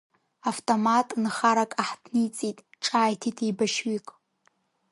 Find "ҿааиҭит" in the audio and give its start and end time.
2.83-3.37